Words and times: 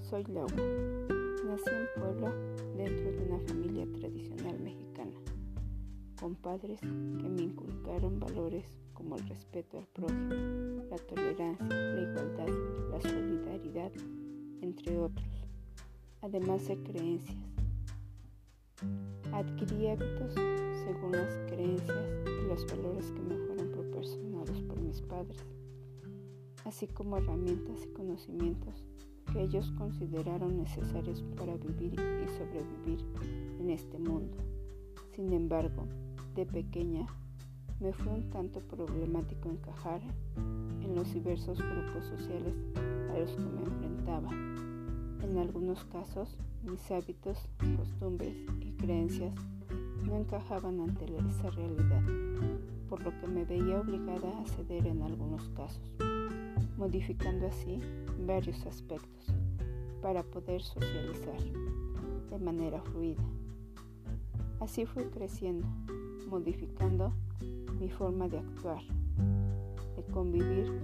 Soy 0.00 0.24
Laura. 0.24 0.54
Nací 1.46 1.70
en 1.70 2.00
Puebla 2.00 2.32
dentro 2.76 3.12
de 3.12 3.28
una 3.28 3.38
familia 3.40 3.86
tradicional 3.92 4.58
mexicana, 4.60 5.12
con 6.18 6.34
padres 6.34 6.80
que 6.80 7.28
me 7.28 7.42
inculcaron 7.42 8.18
valores 8.18 8.64
como 8.94 9.16
el 9.16 9.28
respeto 9.28 9.78
al 9.78 9.86
prójimo, 9.88 10.82
la 10.90 10.96
tolerancia, 10.96 11.66
la 11.68 12.02
igualdad, 12.02 12.48
la 12.90 13.00
solidaridad, 13.00 13.92
entre 14.62 14.98
otros, 14.98 15.46
además 16.22 16.66
de 16.68 16.82
creencias. 16.82 17.36
Adquirí 19.32 19.88
hábitos 19.88 20.34
según 20.34 21.12
las 21.12 21.34
creencias 21.48 22.08
y 22.24 22.48
los 22.48 22.66
valores 22.66 23.10
que 23.12 23.20
me 23.20 23.36
fueron 23.46 23.70
proporcionados 23.72 24.62
por 24.62 24.80
mis 24.80 25.02
padres, 25.02 25.44
así 26.64 26.86
como 26.88 27.18
herramientas 27.18 27.84
y 27.84 27.92
conocimientos 27.92 28.87
que 29.32 29.42
ellos 29.42 29.70
consideraron 29.78 30.58
necesarios 30.58 31.22
para 31.36 31.56
vivir 31.56 31.92
y 31.92 32.28
sobrevivir 32.28 33.04
en 33.60 33.70
este 33.70 33.98
mundo. 33.98 34.36
Sin 35.14 35.32
embargo, 35.32 35.86
de 36.34 36.46
pequeña 36.46 37.06
me 37.80 37.92
fue 37.92 38.12
un 38.12 38.30
tanto 38.30 38.60
problemático 38.60 39.48
encajar 39.48 40.00
en 40.36 40.94
los 40.94 41.12
diversos 41.12 41.58
grupos 41.58 42.04
sociales 42.04 42.54
a 43.10 43.18
los 43.18 43.30
que 43.32 43.44
me 43.44 43.62
enfrentaba. 43.62 44.30
En 45.22 45.38
algunos 45.38 45.84
casos, 45.84 46.36
mis 46.64 46.90
hábitos, 46.90 47.38
costumbres 47.76 48.34
y 48.60 48.72
creencias 48.72 49.34
no 50.04 50.16
encajaban 50.16 50.80
ante 50.80 51.04
esa 51.04 51.50
realidad, 51.50 52.02
por 52.88 53.02
lo 53.02 53.10
que 53.20 53.26
me 53.26 53.44
veía 53.44 53.80
obligada 53.80 54.40
a 54.40 54.46
ceder 54.46 54.86
en 54.86 55.02
algunos 55.02 55.48
casos, 55.50 55.82
modificando 56.76 57.46
así 57.46 57.80
varios 58.28 58.66
aspectos 58.66 59.24
para 60.02 60.22
poder 60.22 60.62
socializar 60.62 61.40
de 62.30 62.38
manera 62.38 62.78
fluida. 62.82 63.24
Así 64.60 64.84
fui 64.84 65.04
creciendo, 65.04 65.66
modificando 66.28 67.14
mi 67.80 67.88
forma 67.88 68.28
de 68.28 68.38
actuar, 68.38 68.82
de 69.96 70.02
convivir 70.12 70.78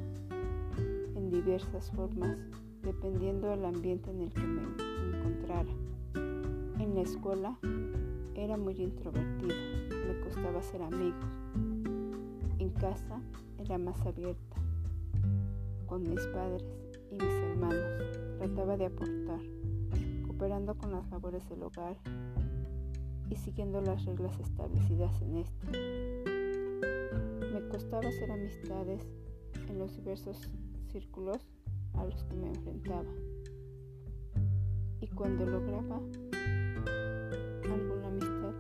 en 1.17 1.31
diversas 1.31 1.91
formas 1.91 2.39
dependiendo 2.83 3.49
del 3.51 3.67
ambiente 3.67 4.11
en 4.11 4.23
el 4.23 4.33
que 4.33 4.41
me 4.41 4.63
encontrara. 5.19 5.73
En 6.81 6.95
la 6.95 7.03
escuela 7.03 7.59
era 8.37 8.57
muy 8.57 8.75
introvertida, 8.81 9.55
me 9.91 10.19
costaba 10.25 10.61
hacer 10.61 10.81
amigos. 10.81 11.27
En 12.59 12.71
casa 12.71 13.21
era 13.59 13.77
más 13.77 14.01
abierta. 14.07 14.57
Con 15.87 16.03
mis 16.09 16.27
padres 16.29 16.84
y 17.15 17.25
mis 17.25 17.35
hermanos 17.51 17.85
trataba 18.39 18.77
de 18.77 18.87
aportar, 18.87 19.41
cooperando 20.27 20.77
con 20.77 20.93
las 20.93 21.09
labores 21.11 21.49
del 21.49 21.63
hogar 21.63 21.97
y 23.31 23.37
siguiendo 23.37 23.81
las 23.81 24.05
reglas 24.05 24.39
establecidas 24.41 25.23
en 25.23 25.39
este 25.39 26.35
costaba 27.75 28.09
hacer 28.09 28.31
amistades 28.31 29.03
en 29.69 29.79
los 29.81 29.97
diversos 29.97 30.49
círculos 30.93 31.39
a 31.95 32.05
los 32.05 32.23
que 32.23 32.35
me 32.37 32.47
enfrentaba. 32.47 33.13
Y 35.01 35.09
cuando 35.09 35.45
lograba 35.45 35.97
alguna 37.65 38.07
amistad 38.07 38.55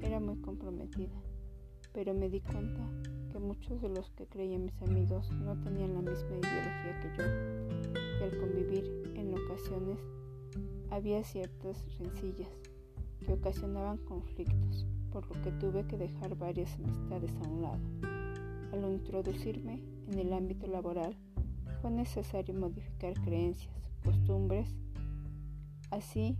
era 0.00 0.18
muy 0.18 0.38
comprometida, 0.38 1.12
pero 1.92 2.14
me 2.14 2.30
di 2.30 2.40
cuenta 2.40 2.88
que 3.34 3.40
muchos 3.40 3.82
de 3.82 3.88
los 3.88 4.08
que 4.10 4.28
creían 4.28 4.66
mis 4.66 4.80
amigos 4.82 5.28
no 5.32 5.60
tenían 5.60 5.94
la 5.94 6.02
misma 6.02 6.36
ideología 6.36 7.00
que 7.00 7.10
yo, 7.18 7.24
y 8.20 8.22
al 8.22 8.38
convivir 8.38 9.12
en 9.16 9.34
ocasiones 9.34 9.98
había 10.88 11.24
ciertas 11.24 11.84
rencillas 11.98 12.48
que 13.26 13.32
ocasionaban 13.32 13.98
conflictos, 13.98 14.86
por 15.10 15.26
lo 15.26 15.42
que 15.42 15.50
tuve 15.50 15.84
que 15.84 15.96
dejar 15.96 16.36
varias 16.36 16.78
amistades 16.78 17.34
a 17.42 17.48
un 17.48 17.62
lado. 17.62 17.80
Al 18.72 18.88
introducirme 18.92 19.82
en 20.12 20.16
el 20.20 20.32
ámbito 20.32 20.68
laboral, 20.68 21.16
fue 21.82 21.90
necesario 21.90 22.54
modificar 22.54 23.14
creencias, 23.14 23.74
costumbres, 24.04 24.76
así 25.90 26.38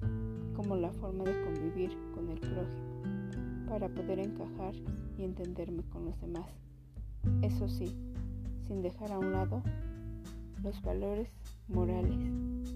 como 0.54 0.76
la 0.76 0.92
forma 0.92 1.24
de 1.24 1.42
convivir 1.42 1.90
con 2.14 2.30
el 2.30 2.38
prójimo, 2.38 3.66
para 3.68 3.88
poder 3.88 4.20
encajar 4.20 4.76
y 5.18 5.24
entenderme 5.24 5.82
con 5.90 6.04
los 6.04 6.20
demás. 6.20 6.46
Eso 7.42 7.68
sí, 7.68 7.94
sin 8.66 8.82
dejar 8.82 9.12
a 9.12 9.18
un 9.18 9.32
lado 9.32 9.62
los 10.62 10.80
valores 10.82 11.28
morales 11.68 12.18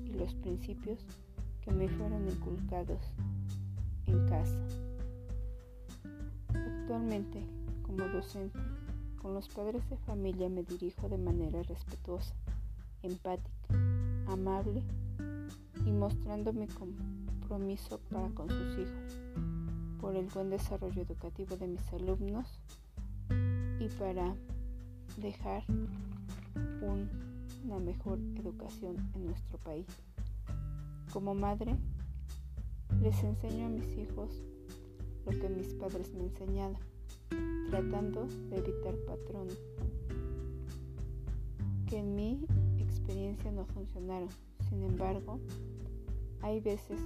y 0.05 0.13
los 0.13 0.35
principios 0.35 0.99
que 1.63 1.71
me 1.71 1.89
fueron 1.89 2.29
inculcados 2.29 3.01
en 4.07 4.29
casa. 4.29 4.59
Actualmente, 6.55 7.43
como 7.83 8.05
docente, 8.09 8.59
con 9.21 9.35
los 9.35 9.49
padres 9.49 9.89
de 9.91 9.97
familia 9.99 10.49
me 10.49 10.63
dirijo 10.63 11.09
de 11.09 11.19
manera 11.19 11.63
respetuosa, 11.63 12.35
empática, 13.03 13.51
amable 14.27 14.83
y 15.85 15.91
mostrando 15.91 16.53
mi 16.53 16.67
compromiso 16.67 18.01
para 18.11 18.29
con 18.31 18.49
sus 18.49 18.79
hijos, 18.79 19.19
por 20.01 20.17
el 20.17 20.27
buen 20.27 20.51
desarrollo 20.51 21.03
educativo 21.03 21.57
de 21.57 21.67
mis 21.67 21.93
alumnos 21.93 22.61
y 23.81 23.89
para 23.89 24.35
dejar 25.17 25.65
una 27.65 27.79
mejor 27.79 28.19
educación 28.37 28.97
en 29.15 29.27
nuestro 29.27 29.59
país. 29.59 29.87
Como 31.13 31.35
madre, 31.35 31.77
les 33.03 33.23
enseño 33.23 33.67
a 33.67 33.69
mis 33.69 33.97
hijos 33.99 34.43
lo 35.27 35.39
que 35.39 35.49
mis 35.49 35.75
padres 35.75 36.13
me 36.15 36.25
enseñaron 36.25 36.79
tratando 37.71 38.27
de 38.49 38.57
evitar 38.57 38.95
patrones 39.07 39.59
que 41.87 41.99
en 41.99 42.15
mi 42.15 42.47
experiencia 42.79 43.51
no 43.53 43.67
funcionaron. 43.67 44.29
Sin 44.69 44.83
embargo, 44.83 45.39
hay 46.43 46.61
veces 46.61 47.01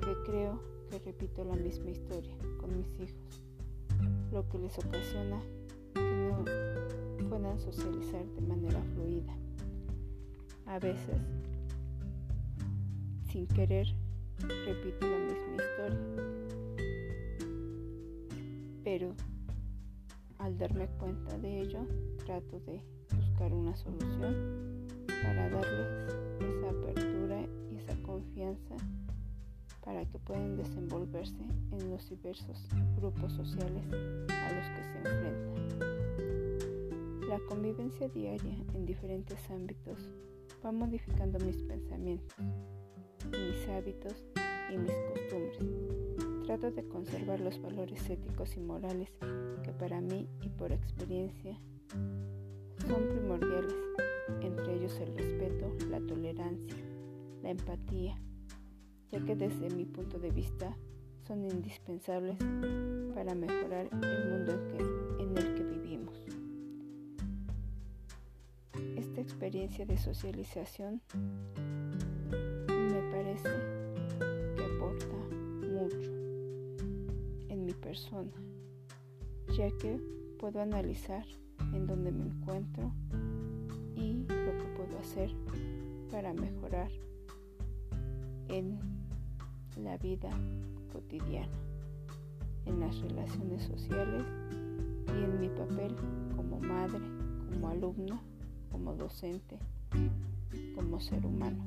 que 0.00 0.14
creo 0.24 0.60
que 0.90 0.98
repito 0.98 1.44
la 1.44 1.56
misma 1.56 1.90
historia 1.90 2.36
con 2.60 2.76
mis 2.76 2.88
hijos, 3.00 3.42
lo 4.32 4.48
que 4.48 4.58
les 4.58 4.78
ocasiona 4.78 5.40
que 5.94 6.00
no 6.00 6.44
puedan 7.28 7.58
socializar 7.58 8.24
de 8.26 8.40
manera 8.42 8.80
fluida. 8.94 9.34
A 10.66 10.78
veces, 10.78 11.20
sin 13.30 13.46
querer, 13.48 13.86
repito 14.66 15.06
la 15.06 15.18
misma 15.18 15.56
historia, 15.56 15.98
pero 18.84 19.14
al 20.38 20.56
darme 20.58 20.86
cuenta 20.98 21.36
de 21.38 21.60
ello, 21.62 21.80
trato 22.24 22.60
de 22.60 22.80
buscar 23.16 23.52
una 23.52 23.74
solución 23.76 24.86
para 25.22 25.50
darles 25.50 26.14
esa 26.40 26.70
apertura 26.70 27.42
y 27.70 27.76
esa 27.76 28.00
confianza 28.02 28.76
para 29.90 30.06
que 30.06 30.20
puedan 30.20 30.56
desenvolverse 30.56 31.42
en 31.72 31.90
los 31.90 32.08
diversos 32.08 32.64
grupos 32.96 33.32
sociales 33.32 33.84
a 33.90 34.52
los 34.52 34.68
que 34.68 34.84
se 34.84 34.98
enfrentan. 34.98 35.78
La 37.28 37.40
convivencia 37.48 38.08
diaria 38.08 38.54
en 38.72 38.86
diferentes 38.86 39.50
ámbitos 39.50 39.98
va 40.64 40.70
modificando 40.70 41.44
mis 41.44 41.56
pensamientos, 41.64 42.38
mis 43.32 43.68
hábitos 43.68 44.14
y 44.72 44.78
mis 44.78 44.92
costumbres 45.12 45.58
Trato 46.46 46.70
de 46.70 46.84
conservar 46.86 47.40
los 47.40 47.60
valores 47.60 48.08
éticos 48.08 48.56
y 48.56 48.60
morales 48.60 49.10
que 49.64 49.72
para 49.72 50.00
mí 50.00 50.28
y 50.40 50.50
por 50.50 50.70
experiencia 50.70 51.58
son 52.86 53.08
primordiales, 53.08 53.74
entre 54.40 54.76
ellos 54.76 55.00
el 55.00 55.16
respeto, 55.16 55.72
la 55.88 55.98
tolerancia, 56.00 56.76
la 57.42 57.50
empatía, 57.50 58.20
ya 59.10 59.24
que 59.24 59.36
desde 59.36 59.70
mi 59.70 59.84
punto 59.84 60.18
de 60.18 60.30
vista 60.30 60.76
son 61.26 61.44
indispensables 61.44 62.36
para 63.14 63.34
mejorar 63.34 63.88
el 63.92 64.30
mundo 64.30 64.52
en, 65.18 65.36
el 65.36 65.54
que 65.54 65.62
vivimos. 65.62 66.16
Esta 68.96 69.20
experiencia 69.20 69.86
de 69.86 69.96
socialización 69.96 71.02
me 72.68 73.02
parece 73.12 73.50
que 74.56 74.64
aporta 74.64 75.06
mucho 75.68 76.20
persona, 77.90 78.30
ya 79.56 79.68
que 79.78 79.98
puedo 80.38 80.60
analizar 80.60 81.24
en 81.74 81.86
dónde 81.86 82.12
me 82.12 82.24
encuentro 82.24 82.92
y 83.96 84.14
lo 84.28 84.52
que 84.58 84.64
puedo 84.76 84.98
hacer 84.98 85.30
para 86.10 86.32
mejorar 86.32 86.90
en 88.48 88.78
la 89.84 89.96
vida 89.98 90.30
cotidiana, 90.92 91.58
en 92.66 92.80
las 92.80 92.98
relaciones 93.00 93.62
sociales 93.64 94.24
y 95.08 95.24
en 95.24 95.40
mi 95.40 95.48
papel 95.48 95.94
como 96.36 96.60
madre, 96.60 97.00
como 97.50 97.68
alumna, 97.68 98.20
como 98.70 98.94
docente, 98.94 99.58
como 100.74 101.00
ser 101.00 101.24
humano. 101.24 101.66